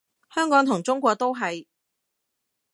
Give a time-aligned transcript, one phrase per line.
[0.33, 1.67] 香港同中國都係